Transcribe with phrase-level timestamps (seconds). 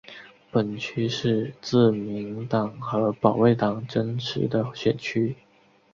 [0.49, 5.35] 本区是自民党和保守党争持的选区。